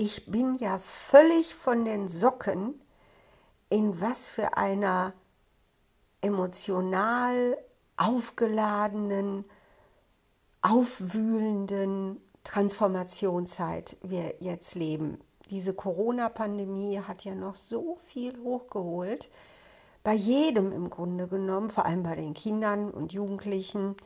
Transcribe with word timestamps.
ich 0.00 0.24
bin 0.24 0.54
ja 0.54 0.78
völlig 0.78 1.54
von 1.54 1.84
den 1.84 2.08
Socken, 2.08 2.80
in 3.68 4.00
was 4.00 4.30
für 4.30 4.56
einer 4.56 5.12
emotional 6.22 7.58
aufgeladenen, 7.98 9.44
aufwühlenden 10.62 12.18
Transformationszeit 12.44 13.98
wir 14.00 14.36
jetzt 14.40 14.74
leben. 14.74 15.18
Diese 15.50 15.74
Corona-Pandemie 15.74 17.02
hat 17.06 17.26
ja 17.26 17.34
noch 17.34 17.54
so 17.54 17.98
viel 18.06 18.40
hochgeholt. 18.42 19.28
Bei 20.02 20.14
jedem 20.14 20.72
im 20.72 20.88
Grunde 20.88 21.28
genommen, 21.28 21.68
vor 21.68 21.84
allem 21.84 22.04
bei 22.04 22.14
den 22.16 22.32
Kindern 22.32 22.90
und 22.90 23.12
Jugendlichen. 23.12 23.96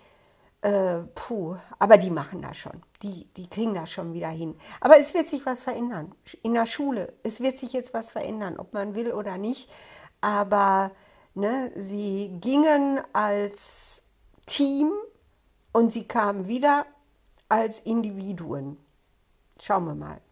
Äh, 0.65 1.03
puh, 1.15 1.57
aber 1.79 1.99
die 1.99 2.11
machen 2.11 2.41
das 2.41 2.57
schon. 2.57 2.83
Die, 3.03 3.27
die 3.37 3.51
kriegen 3.51 3.75
das 3.75 3.91
schon 3.91 4.15
wieder 4.15 4.31
hin. 4.31 4.57
Aber 4.81 4.99
es 4.99 5.13
wird 5.13 5.29
sich 5.29 5.45
was 5.45 5.63
verändern. 5.63 6.15
In 6.43 6.55
der 6.55 6.65
Schule, 6.65 7.13
es 7.23 7.41
wird 7.41 7.59
sich 7.59 7.75
jetzt 7.75 7.93
was 7.93 8.09
verändern, 8.09 8.57
ob 8.57 8.73
man 8.73 8.95
will 8.95 9.13
oder 9.13 9.37
nicht. 9.37 9.69
Aber 10.23 10.91
ne, 11.35 11.71
sie 11.77 12.39
gingen 12.41 13.03
als 13.13 14.05
Team 14.47 14.91
und 15.75 15.93
sie 15.93 16.09
kamen 16.09 16.49
wieder 16.49 16.87
als 17.51 17.81
Individuen. 17.81 18.79
Schauen 19.61 19.85
wir 19.85 19.95
mal. 19.95 20.23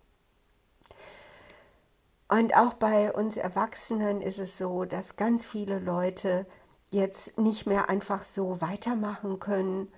Und 2.28 2.56
auch 2.56 2.72
bei 2.72 3.12
uns 3.12 3.36
Erwachsenen 3.36 4.22
ist 4.22 4.38
es 4.38 4.56
so, 4.56 4.86
dass 4.86 5.16
ganz 5.16 5.44
viele 5.44 5.78
Leute 5.78 6.46
jetzt 6.88 7.36
nicht 7.38 7.66
mehr 7.66 7.91
einfach 7.91 8.22
so 8.22 8.62
weitermachen 8.62 9.38
können, 9.38 9.92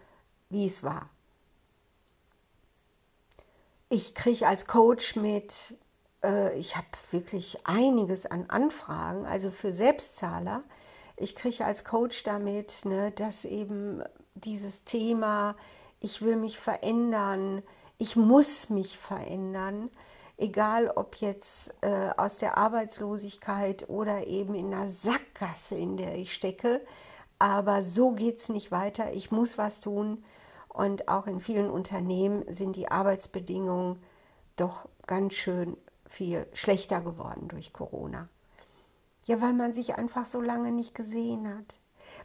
wie 0.54 0.66
es 0.66 0.82
war. 0.82 1.10
Ich 3.90 4.14
kriege 4.14 4.46
als 4.46 4.66
Coach 4.66 5.16
mit, 5.16 5.52
äh, 6.22 6.56
ich 6.58 6.76
habe 6.76 6.86
wirklich 7.10 7.66
einiges 7.66 8.24
an 8.24 8.46
Anfragen, 8.48 9.26
also 9.26 9.50
für 9.50 9.74
Selbstzahler. 9.74 10.62
Ich 11.16 11.36
kriege 11.36 11.64
als 11.64 11.84
Coach 11.84 12.22
damit, 12.22 12.84
ne, 12.84 13.12
dass 13.12 13.44
eben 13.44 14.02
dieses 14.34 14.84
Thema, 14.84 15.54
ich 16.00 16.22
will 16.22 16.36
mich 16.36 16.58
verändern, 16.58 17.62
ich 17.98 18.16
muss 18.16 18.70
mich 18.70 18.98
verändern, 18.98 19.90
egal 20.36 20.88
ob 20.88 21.16
jetzt 21.16 21.72
äh, 21.82 22.10
aus 22.16 22.38
der 22.38 22.56
Arbeitslosigkeit 22.56 23.88
oder 23.88 24.26
eben 24.26 24.54
in 24.54 24.72
einer 24.72 24.88
Sackgasse, 24.88 25.76
in 25.76 25.96
der 25.96 26.16
ich 26.16 26.34
stecke. 26.34 26.80
Aber 27.38 27.82
so 27.82 28.12
geht 28.12 28.38
es 28.38 28.48
nicht 28.48 28.70
weiter. 28.70 29.12
Ich 29.12 29.30
muss 29.30 29.58
was 29.58 29.80
tun. 29.80 30.24
Und 30.74 31.08
auch 31.08 31.26
in 31.26 31.40
vielen 31.40 31.70
Unternehmen 31.70 32.44
sind 32.52 32.76
die 32.76 32.90
Arbeitsbedingungen 32.90 34.02
doch 34.56 34.86
ganz 35.06 35.32
schön 35.32 35.78
viel 36.06 36.46
schlechter 36.52 37.00
geworden 37.00 37.48
durch 37.48 37.72
Corona. 37.72 38.28
Ja, 39.24 39.40
weil 39.40 39.54
man 39.54 39.72
sich 39.72 39.94
einfach 39.94 40.26
so 40.26 40.42
lange 40.42 40.70
nicht 40.70 40.94
gesehen 40.94 41.48
hat. 41.48 41.78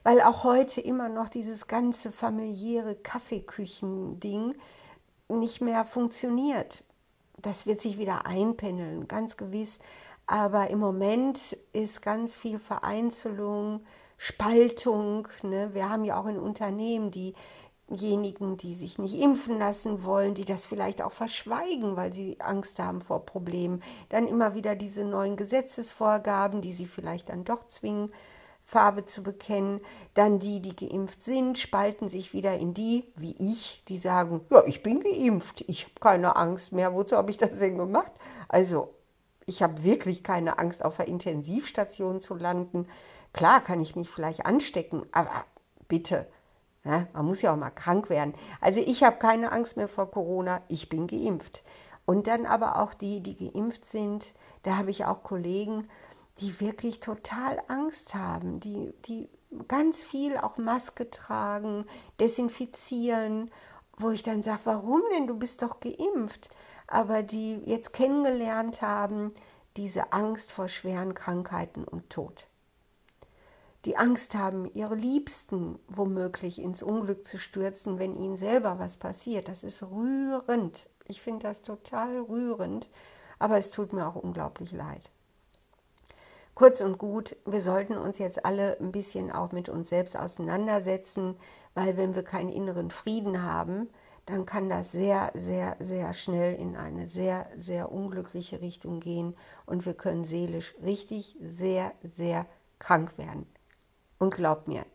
Weil 0.03 0.19
auch 0.21 0.43
heute 0.43 0.81
immer 0.81 1.07
noch 1.07 1.29
dieses 1.29 1.67
ganze 1.67 2.11
familiäre 2.11 2.95
Kaffeeküchen-Ding 2.95 4.55
nicht 5.29 5.61
mehr 5.61 5.85
funktioniert 5.85 6.83
das 7.41 7.65
wird 7.65 7.81
sich 7.81 7.97
wieder 7.97 8.25
einpendeln, 8.25 9.07
ganz 9.07 9.37
gewiss. 9.37 9.79
Aber 10.27 10.69
im 10.69 10.79
Moment 10.79 11.57
ist 11.73 12.01
ganz 12.01 12.35
viel 12.35 12.59
Vereinzelung, 12.59 13.81
Spaltung. 14.17 15.27
Ne? 15.41 15.73
Wir 15.73 15.89
haben 15.89 16.03
ja 16.03 16.19
auch 16.19 16.27
in 16.27 16.37
Unternehmen 16.37 17.11
diejenigen, 17.89 18.57
die 18.57 18.75
sich 18.75 18.99
nicht 18.99 19.19
impfen 19.19 19.59
lassen 19.59 20.03
wollen, 20.03 20.35
die 20.35 20.45
das 20.45 20.65
vielleicht 20.65 21.01
auch 21.01 21.11
verschweigen, 21.11 21.95
weil 21.95 22.13
sie 22.13 22.39
Angst 22.39 22.79
haben 22.79 23.01
vor 23.01 23.25
Problemen. 23.25 23.81
Dann 24.09 24.27
immer 24.27 24.55
wieder 24.55 24.75
diese 24.75 25.03
neuen 25.03 25.35
Gesetzesvorgaben, 25.35 26.61
die 26.61 26.73
sie 26.73 26.87
vielleicht 26.87 27.29
dann 27.29 27.43
doch 27.43 27.67
zwingen 27.67 28.11
Farbe 28.63 29.03
zu 29.05 29.23
bekennen. 29.23 29.81
Dann 30.13 30.39
die, 30.39 30.61
die 30.61 30.75
geimpft 30.75 31.23
sind, 31.23 31.57
spalten 31.57 32.07
sich 32.07 32.33
wieder 32.33 32.57
in 32.57 32.73
die, 32.73 33.11
wie 33.15 33.35
ich, 33.39 33.83
die 33.87 33.97
sagen, 33.97 34.41
ja, 34.51 34.63
ich 34.65 34.83
bin 34.83 34.99
geimpft, 34.99 35.63
ich 35.67 35.85
habe 35.85 35.95
keine 35.99 36.35
Angst 36.35 36.71
mehr. 36.71 36.93
Wozu 36.93 37.17
habe 37.17 37.31
ich 37.31 37.37
das 37.37 37.57
denn 37.57 37.77
gemacht? 37.77 38.11
Also, 38.47 38.93
ich 39.47 39.63
habe 39.63 39.83
wirklich 39.83 40.23
keine 40.23 40.59
Angst, 40.59 40.85
auf 40.85 40.97
der 40.97 41.07
Intensivstation 41.07 42.21
zu 42.21 42.35
landen. 42.35 42.87
Klar 43.33 43.61
kann 43.61 43.81
ich 43.81 43.95
mich 43.95 44.07
vielleicht 44.07 44.45
anstecken, 44.45 45.03
aber 45.11 45.45
bitte, 45.87 46.27
ja, 46.83 47.07
man 47.13 47.25
muss 47.25 47.41
ja 47.41 47.53
auch 47.53 47.57
mal 47.57 47.69
krank 47.69 48.09
werden. 48.09 48.33
Also 48.61 48.79
ich 48.79 49.03
habe 49.03 49.17
keine 49.17 49.51
Angst 49.51 49.77
mehr 49.77 49.87
vor 49.87 50.09
Corona, 50.09 50.61
ich 50.67 50.89
bin 50.89 51.07
geimpft. 51.07 51.63
Und 52.05 52.27
dann 52.27 52.45
aber 52.45 52.81
auch 52.81 52.93
die, 52.93 53.21
die 53.21 53.51
geimpft 53.51 53.85
sind, 53.85 54.33
da 54.63 54.77
habe 54.77 54.89
ich 54.89 55.05
auch 55.05 55.23
Kollegen, 55.23 55.87
die 56.39 56.59
wirklich 56.59 56.99
total 56.99 57.61
Angst 57.67 58.15
haben, 58.15 58.59
die, 58.59 58.93
die 59.05 59.29
ganz 59.67 60.03
viel 60.03 60.37
auch 60.37 60.57
Maske 60.57 61.09
tragen, 61.09 61.85
desinfizieren, 62.19 63.51
wo 63.97 64.11
ich 64.11 64.23
dann 64.23 64.41
sage, 64.41 64.61
warum 64.63 65.01
denn? 65.11 65.27
Du 65.27 65.37
bist 65.37 65.61
doch 65.61 65.79
geimpft. 65.79 66.49
Aber 66.87 67.21
die 67.21 67.61
jetzt 67.65 67.93
kennengelernt 67.93 68.81
haben, 68.81 69.33
diese 69.77 70.11
Angst 70.13 70.51
vor 70.51 70.67
schweren 70.67 71.13
Krankheiten 71.13 71.83
und 71.83 72.09
Tod. 72.09 72.48
Die 73.85 73.95
Angst 73.95 74.35
haben, 74.35 74.69
ihre 74.73 74.95
Liebsten 74.95 75.79
womöglich 75.87 76.61
ins 76.61 76.83
Unglück 76.83 77.25
zu 77.25 77.37
stürzen, 77.37 77.97
wenn 77.97 78.15
ihnen 78.15 78.35
selber 78.35 78.77
was 78.77 78.97
passiert. 78.97 79.47
Das 79.47 79.63
ist 79.63 79.81
rührend. 79.83 80.89
Ich 81.05 81.21
finde 81.21 81.43
das 81.43 81.61
total 81.61 82.19
rührend, 82.19 82.89
aber 83.39 83.57
es 83.57 83.71
tut 83.71 83.93
mir 83.93 84.05
auch 84.05 84.15
unglaublich 84.15 84.73
leid. 84.73 85.09
Kurz 86.55 86.81
und 86.81 86.97
gut, 86.97 87.37
wir 87.45 87.61
sollten 87.61 87.97
uns 87.97 88.17
jetzt 88.17 88.43
alle 88.43 88.77
ein 88.81 88.91
bisschen 88.91 89.31
auch 89.31 89.53
mit 89.53 89.69
uns 89.69 89.87
selbst 89.87 90.17
auseinandersetzen, 90.17 91.37
weil 91.73 91.95
wenn 91.95 92.15
wir 92.15 92.23
keinen 92.23 92.49
inneren 92.49 92.91
Frieden 92.91 93.43
haben, 93.43 93.87
dann 94.25 94.45
kann 94.45 94.67
das 94.67 94.91
sehr, 94.91 95.31
sehr, 95.35 95.77
sehr 95.79 96.13
schnell 96.13 96.55
in 96.55 96.75
eine 96.75 97.07
sehr, 97.07 97.47
sehr 97.57 97.93
unglückliche 97.93 98.59
Richtung 98.59 98.99
gehen 98.99 99.37
und 99.65 99.85
wir 99.85 99.93
können 99.93 100.25
seelisch 100.25 100.75
richtig 100.83 101.37
sehr, 101.39 101.93
sehr 102.03 102.45
krank 102.77 103.17
werden. 103.17 103.47
Und 104.19 104.35
glaubt 104.35 104.67
mir, 104.67 104.85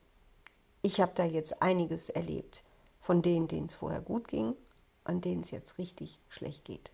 ich 0.82 1.00
habe 1.00 1.12
da 1.14 1.24
jetzt 1.24 1.60
einiges 1.62 2.10
erlebt 2.10 2.62
von 3.00 3.22
denen, 3.22 3.48
denen 3.48 3.66
es 3.66 3.74
vorher 3.74 4.00
gut 4.00 4.28
ging, 4.28 4.54
an 5.04 5.20
denen 5.20 5.42
es 5.42 5.50
jetzt 5.50 5.78
richtig 5.78 6.20
schlecht 6.28 6.64
geht. 6.64 6.90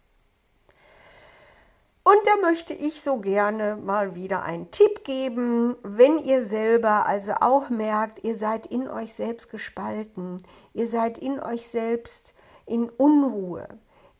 Und 2.02 2.18
da 2.24 2.36
möchte 2.40 2.72
ich 2.72 3.02
so 3.02 3.18
gerne 3.18 3.76
mal 3.76 4.14
wieder 4.14 4.42
einen 4.42 4.70
Tipp 4.70 5.04
geben, 5.04 5.76
wenn 5.82 6.18
ihr 6.18 6.44
selber 6.46 7.06
also 7.06 7.34
auch 7.40 7.68
merkt, 7.68 8.24
ihr 8.24 8.38
seid 8.38 8.66
in 8.66 8.88
euch 8.88 9.14
selbst 9.14 9.50
gespalten, 9.50 10.42
ihr 10.72 10.88
seid 10.88 11.18
in 11.18 11.38
euch 11.38 11.68
selbst 11.68 12.32
in 12.66 12.88
Unruhe. 12.88 13.68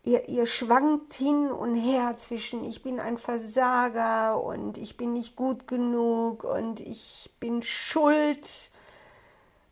Ihr, 0.03 0.27
ihr 0.29 0.47
schwankt 0.47 1.13
hin 1.13 1.51
und 1.51 1.75
her 1.75 2.17
zwischen 2.17 2.63
ich 2.63 2.81
bin 2.81 2.99
ein 2.99 3.17
Versager 3.17 4.41
und 4.43 4.79
ich 4.79 4.97
bin 4.97 5.13
nicht 5.13 5.35
gut 5.35 5.67
genug 5.67 6.43
und 6.43 6.79
ich 6.79 7.29
bin 7.39 7.61
schuld, 7.61 8.71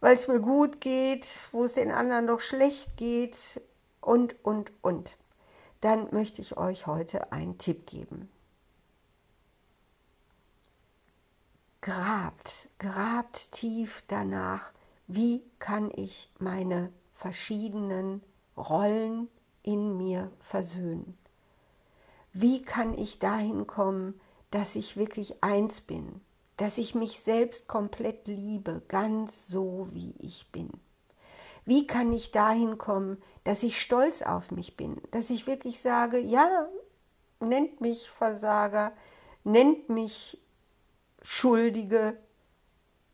weil 0.01 0.16
es 0.16 0.28
mir 0.28 0.40
gut 0.40 0.81
geht, 0.81 1.25
wo 1.51 1.63
es 1.63 1.73
den 1.73 1.91
anderen 1.91 2.28
doch 2.28 2.41
schlecht 2.41 2.95
geht 2.95 3.38
und, 4.01 4.35
und, 4.45 4.72
und 4.81 5.17
dann 5.81 6.07
möchte 6.12 6.41
ich 6.41 6.57
euch 6.57 6.85
heute 6.85 7.31
einen 7.31 7.57
Tipp 7.57 7.88
geben. 7.88 8.29
Grabt, 11.81 12.69
grabt 12.78 13.51
tief 13.51 14.03
danach, 14.07 14.69
wie 15.07 15.44
kann 15.57 15.90
ich 15.96 16.29
meine 16.38 16.91
verschiedenen 17.16 18.22
Rollen 18.56 19.28
in 19.64 19.97
mir 19.97 20.31
versöhnen? 20.40 21.18
Wie 22.34 22.61
kann 22.61 22.97
ich 22.97 23.20
dahin 23.20 23.67
kommen, 23.67 24.20
dass 24.52 24.76
ich 24.76 24.97
wirklich 24.97 25.44
eins 25.44 25.82
bin, 25.82 26.22
dass 26.58 26.78
ich 26.78 26.96
mich 26.96 27.22
selbst 27.22 27.67
komplett 27.67 28.28
liebe, 28.28 28.82
ganz 28.88 29.47
so 29.47 29.88
wie 29.91 30.16
ich 30.20 30.52
bin? 30.52 30.70
Wie 31.66 31.85
kann 31.88 32.11
ich 32.14 32.32
dahin 32.32 32.78
kommen, 32.78 33.22
dass 33.44 33.64
ich 33.64 33.82
stolz 33.82 34.22
auf 34.22 34.52
mich 34.52 34.76
bin, 34.76 35.02
dass 35.11 35.29
ich 35.29 35.47
wirklich 35.47 35.82
sage, 35.82 36.20
ja, 36.20 36.67
nennt 37.40 37.82
mich 37.82 38.09
Versager, 38.09 38.91
nennt 39.44 39.90
mich 39.90 40.40
Schuldige, 41.22 42.17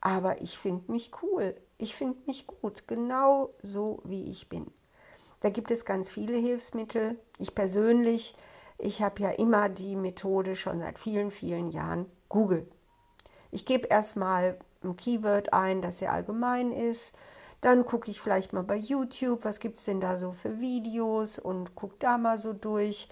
aber 0.01 0.41
ich 0.41 0.57
finde 0.57 0.91
mich 0.91 1.11
cool, 1.21 1.55
ich 1.77 1.95
finde 1.95 2.19
mich 2.27 2.47
gut, 2.47 2.87
genau 2.87 3.53
so 3.61 4.01
wie 4.03 4.29
ich 4.29 4.49
bin. 4.49 4.67
Da 5.45 5.51
gibt 5.51 5.69
es 5.69 5.85
ganz 5.85 6.09
viele 6.09 6.35
Hilfsmittel. 6.35 7.19
Ich 7.37 7.53
persönlich, 7.53 8.35
ich 8.79 9.03
habe 9.03 9.21
ja 9.21 9.29
immer 9.29 9.69
die 9.69 9.95
Methode 9.95 10.55
schon 10.55 10.79
seit 10.79 10.97
vielen, 10.97 11.29
vielen 11.29 11.69
Jahren 11.69 12.07
Google. 12.29 12.65
Ich 13.51 13.63
gebe 13.67 13.85
erstmal 13.85 14.57
ein 14.83 14.97
Keyword 14.97 15.53
ein, 15.53 15.83
das 15.83 15.99
sehr 15.99 16.11
allgemein 16.11 16.71
ist 16.71 17.13
dann 17.61 17.85
gucke 17.85 18.11
ich 18.11 18.21
vielleicht 18.21 18.53
mal 18.53 18.63
bei 18.63 18.75
YouTube, 18.75 19.43
was 19.43 19.59
gibt 19.59 19.79
es 19.79 19.85
denn 19.85 19.99
da 19.99 20.17
so 20.19 20.33
für 20.33 20.59
Videos 20.59 21.39
und 21.39 21.73
gucke 21.73 21.95
da 21.99 22.17
mal 22.17 22.37
so 22.37 22.53
durch. 22.53 23.09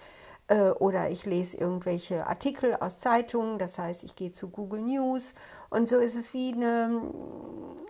äh, 0.48 0.70
oder 0.70 1.10
ich 1.10 1.26
lese 1.26 1.58
irgendwelche 1.58 2.28
Artikel 2.28 2.76
aus 2.76 3.00
Zeitungen, 3.00 3.58
das 3.58 3.80
heißt, 3.80 4.04
ich 4.04 4.16
gehe 4.16 4.32
zu 4.32 4.50
Google 4.50 4.82
News 4.82 5.36
und 5.70 5.88
so 5.88 5.98
ist 5.98 6.16
es 6.16 6.34
wie, 6.34 6.54
eine, 6.54 7.02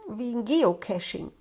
wie 0.09 0.35
ein 0.35 0.45
Geocaching, 0.45 1.31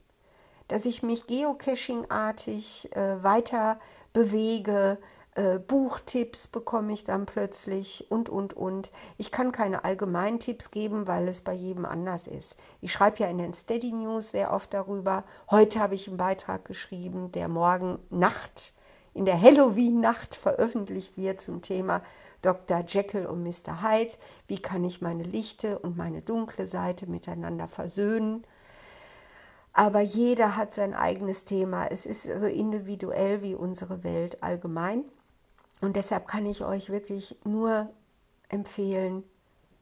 dass 0.73 0.87
ich 0.87 1.03
mich 1.03 1.27
geocaching-artig 1.27 2.97
äh, 2.97 3.23
weiter 3.23 3.79
bewege, 4.15 4.97
äh, 5.35 5.59
Buchtipps 5.59 6.49
bekomme 6.49 6.95
ich 6.95 7.05
dann 7.05 7.27
plötzlich 7.27 8.11
und, 8.11 8.31
und, 8.31 8.55
und. 8.55 8.91
Ich 9.19 9.31
kann 9.31 9.53
keine 9.53 9.85
allgemeinen 9.85 10.41
Tipps 10.41 10.71
geben, 10.71 11.07
weil 11.07 11.29
es 11.29 11.43
bei 11.43 11.53
jedem 11.53 11.85
anders 11.85 12.27
ist. 12.27 12.57
Ich 12.81 12.91
schreibe 12.91 13.19
ja 13.19 13.27
in 13.27 13.37
den 13.37 13.53
Steady 13.53 13.93
News 13.93 14.31
sehr 14.31 14.51
oft 14.51 14.73
darüber. 14.73 15.25
Heute 15.51 15.79
habe 15.79 15.95
ich 15.95 16.09
einen 16.09 16.17
Beitrag 16.17 16.65
geschrieben, 16.65 17.33
der 17.33 17.49
morgen 17.49 17.99
Nacht, 18.09 18.73
in 19.13 19.27
der 19.27 19.39
Halloween-Nacht 19.39 20.35
veröffentlicht 20.35 21.19
wird 21.19 21.43
zum 21.43 21.61
Thema 21.61 22.01
Dr. 22.41 22.83
Jekyll 22.89 23.27
und 23.27 23.43
Mr. 23.43 23.83
Hyde. 23.83 24.15
Wie 24.47 24.63
kann 24.63 24.85
ich 24.85 25.03
meine 25.03 25.23
lichte 25.23 25.79
und 25.81 25.99
meine 25.99 26.23
dunkle 26.23 26.67
Seite 26.67 27.07
miteinander 27.07 27.69
versöhnen? 27.69 28.47
Aber 29.73 30.01
jeder 30.01 30.57
hat 30.57 30.73
sein 30.73 30.95
eigenes 30.95 31.45
Thema. 31.45 31.87
Es 31.87 32.05
ist 32.05 32.25
so 32.25 32.47
individuell 32.47 33.43
wie 33.43 33.55
unsere 33.55 34.05
Welt 34.05 34.43
allgemein. 34.43 35.05
Und 35.81 35.97
deshalb 35.97 36.29
kann 36.29 36.47
ich 36.47 36.65
euch 36.65 36.91
wirklich 36.91 37.37
nur 37.45 37.91
empfehlen, 38.49 39.25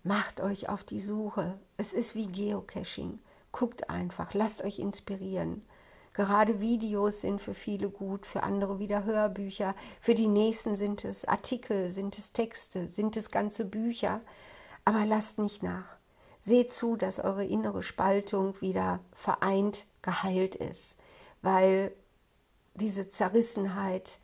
macht 0.02 0.40
euch 0.40 0.69
auf 0.69 0.84
die 0.84 1.00
Suche. 1.00 1.58
Es 1.76 1.92
ist 1.92 2.14
wie 2.14 2.28
Geocaching. 2.28 3.19
Guckt 3.52 3.90
einfach, 3.90 4.32
lasst 4.32 4.62
euch 4.62 4.78
inspirieren. 4.78 5.62
Gerade 6.12 6.60
Videos 6.60 7.20
sind 7.20 7.40
für 7.40 7.54
viele 7.54 7.88
gut, 7.88 8.26
für 8.26 8.42
andere 8.42 8.78
wieder 8.78 9.04
Hörbücher, 9.04 9.75
für 10.00 10.14
die 10.14 10.26
nächsten 10.26 10.75
sind 10.76 11.04
es 11.04 11.25
Artikel, 11.25 11.90
sind 11.90 12.19
es 12.19 12.32
Texte, 12.32 12.88
sind 12.88 13.16
es 13.16 13.31
ganze 13.31 13.64
Bücher. 13.64 14.20
Aber 14.84 15.04
lasst 15.04 15.38
nicht 15.38 15.62
nach. 15.62 16.00
Seht 16.40 16.72
zu, 16.72 16.96
dass 16.96 17.19
eure 17.19 17.44
innere 17.44 17.82
Spaltung 17.82 18.60
wieder 18.60 19.00
vereint, 19.12 19.87
geheilt 20.02 20.54
ist, 20.54 20.96
weil 21.42 21.92
diese 22.75 23.10
Zerrissenheit, 23.10 24.19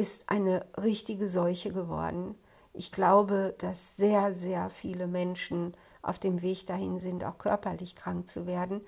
ist 0.00 0.30
eine 0.30 0.64
richtige 0.82 1.28
Seuche 1.28 1.72
geworden. 1.72 2.34
Ich 2.72 2.90
glaube, 2.90 3.54
dass 3.58 3.96
sehr, 3.96 4.34
sehr 4.34 4.70
viele 4.70 5.06
Menschen 5.06 5.74
auf 6.00 6.18
dem 6.18 6.40
Weg 6.40 6.66
dahin 6.66 7.00
sind, 7.00 7.22
auch 7.22 7.36
körperlich 7.36 7.96
krank 7.96 8.26
zu 8.26 8.46
werden, 8.46 8.80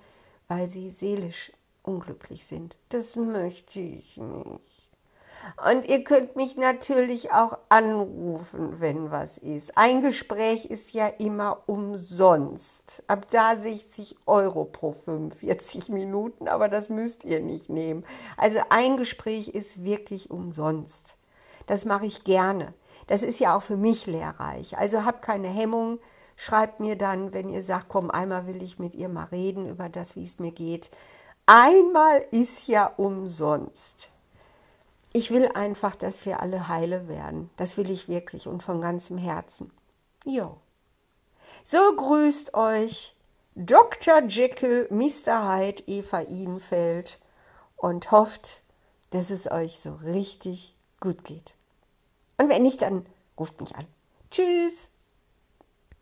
weil 0.49 0.71
sie 0.71 0.89
seelisch 0.89 1.53
unglücklich 1.83 2.47
sind. 2.47 2.79
Das 2.89 3.15
möchte 3.15 3.81
ich 3.81 4.17
nicht. 4.17 4.82
Und 5.69 5.87
ihr 5.87 6.05
könnt 6.05 6.37
mich 6.37 6.57
natürlich 6.57 7.33
auch 7.33 7.59
anrufen, 7.69 8.81
wenn 8.81 9.11
was 9.11 9.39
ist. 9.39 9.77
Ein 9.77 10.03
Gespräch 10.03 10.67
ist 10.67 10.93
ja 10.93 11.07
immer 11.07 11.63
umsonst. 11.67 13.03
Ab 13.07 13.27
da 13.31 13.57
60 13.57 14.17
Euro 14.27 14.65
pro 14.65 14.93
45 14.93 15.89
Minuten, 15.89 16.49
aber 16.49 16.69
das 16.69 16.89
müsst 16.89 17.25
ihr 17.25 17.41
nicht 17.41 17.69
nehmen. 17.69 18.05
Also 18.37 18.61
ein 18.71 18.97
Gespräch 18.97 19.49
ist 19.49 19.85
wirklich 19.85 20.31
umsonst. 20.31 21.17
Das 21.67 21.85
mache 21.85 22.07
ich 22.07 22.25
gerne. 22.25 22.75
Das 23.07 23.23
ist 23.23 23.39
ja 23.39 23.57
auch 23.57 23.63
für 23.63 23.77
mich 23.77 24.07
lehrreich. 24.07 24.79
Also 24.79 25.05
habt 25.05 25.23
keine 25.23 25.49
Hemmung. 25.49 25.99
Schreibt 26.37 26.81
mir 26.81 26.97
dann, 26.97 27.33
wenn 27.33 27.49
ihr 27.49 27.63
sagt, 27.63 27.89
komm, 27.89 28.11
einmal 28.11 28.47
will 28.47 28.63
ich 28.63 28.79
mit 28.79 28.95
ihr 28.95 29.09
mal 29.09 29.25
reden 29.25 29.69
über 29.69 29.89
das, 29.89 30.17
wie 30.17 30.25
es 30.25 30.39
mir 30.39 30.53
geht. 30.53 30.91
Einmal 31.47 32.25
ist 32.31 32.69
ja 32.69 32.87
umsonst. 32.97 34.12
Ich 35.13 35.31
will 35.31 35.49
einfach, 35.55 35.95
dass 35.95 36.25
wir 36.25 36.41
alle 36.41 36.69
heile 36.69 37.07
werden. 37.09 37.51
Das 37.57 37.77
will 37.77 37.91
ich 37.91 38.09
wirklich 38.09 38.47
und 38.49 38.63
von 38.63 38.81
ganzem 38.81 39.19
Herzen. 39.19 39.71
Jo. 40.25 40.57
So 41.65 41.79
grüßt 41.97 42.55
euch 42.55 43.15
Dr. 43.55 44.23
Jekyll, 44.27 44.89
Mr. 44.91 45.47
Hyde, 45.47 45.83
Eva 45.87 46.23
Idenfeld 46.23 47.21
und 47.77 48.11
hofft, 48.11 48.63
dass 49.11 49.29
es 49.29 49.51
euch 49.51 49.81
so 49.81 49.95
richtig 49.97 50.75
gut 51.01 51.25
geht. 51.25 51.55
Und 52.39 52.49
wenn 52.49 52.63
nicht, 52.63 52.81
dann 52.81 53.05
ruft 53.39 53.61
mich 53.61 53.77
an. 53.77 53.87
Tschüss. 54.31 54.89